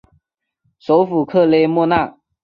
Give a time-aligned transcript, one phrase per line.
[0.79, 2.17] 首府克雷莫纳。